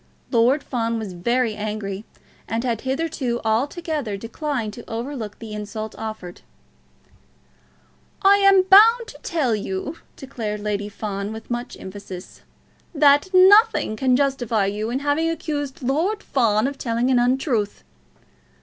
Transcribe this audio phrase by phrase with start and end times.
[0.31, 2.05] Lord Fawn was very angry,
[2.47, 6.41] and had hitherto altogether declined to overlook the insult offered.
[8.23, 12.41] "I am bound to tell you," declared Lady Fawn, with much emphasis,
[12.95, 17.83] "that nothing can justify you in having accused Lord Fawn of telling an untruth.